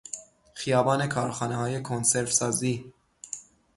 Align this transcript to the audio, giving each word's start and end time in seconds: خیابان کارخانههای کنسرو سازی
خیابان 0.53 1.07
کارخانههای 1.07 1.83
کنسرو 1.83 2.25
سازی 2.27 2.93